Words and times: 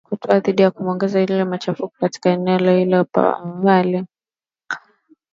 Hatua 0.09 0.39
dhidi 0.39 0.61
ya 0.63 0.71
kuwanyonga 0.71 1.05
ilizua 1.21 1.45
machafuko 1.45 1.93
katika 1.99 2.29
eneo 2.29 2.75
hilo 2.77 2.97
hapo 2.97 3.19
awali 3.21 4.05